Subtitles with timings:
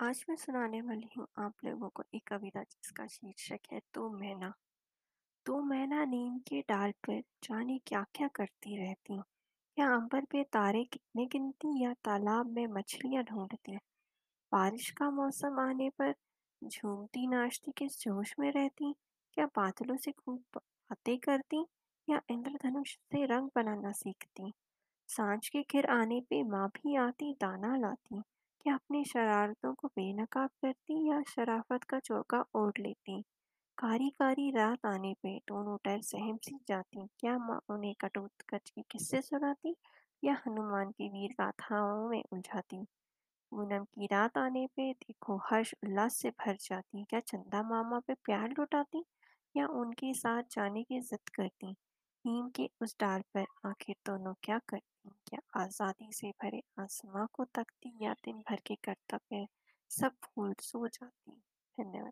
[0.00, 4.52] आज मैं सुनाने वाली हूँ आप लोगों को एक कविता जिसका शीर्षक है, तू मैना।
[5.46, 9.18] तू मैना नीम के डाल पर जाने क्या-क्या करती रहती।
[9.76, 13.76] क्या अंबर पे तारे कितने गिनती या तालाब में मछलियाँ ढूँढती।
[14.52, 16.14] बारिश का मौसम आने पर
[16.64, 18.94] झूमती नाचती किस जोश में रहती।
[19.34, 21.66] क्या बादलों से खूब बातें करती
[22.08, 24.52] या इंद्रधनुष से रंग बनाना सीखती।
[25.08, 28.22] साँझ के घिर आने पे माँ भी आती, दाना लाती।
[28.64, 33.20] क्या अपनी शरारतों को बेनकाब करती या शराफत का चौका ओढ़ लेती।
[33.78, 39.20] कारी-कारी रात आने पे दोनों डर सहम सी जाती। क्या माँ उन्हें कटोत-कच के किस्से
[39.22, 39.74] सुनाती
[40.22, 42.82] या हनुमान की वीर गाथाओं में उलझाती।
[43.52, 48.14] पूनम की रात आने पे देखो हर्ष उल्लास से भर जाती। क्या चंदा मामा पे
[48.24, 49.04] प्यार लुटाती
[49.54, 51.76] या उनके साथ जाने की जिद करती।
[52.24, 57.44] नीम के उस डाल पर आखिर दोनों क्या करती। क्या आज़ादी से भरे आसमां को
[57.54, 59.46] तकती या दिन भर के कर्तव्य
[59.90, 61.40] सब भूल सो जाती।
[61.78, 62.11] धन्यवाद।